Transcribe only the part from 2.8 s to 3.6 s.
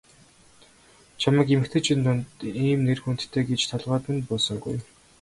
нэр хүндтэй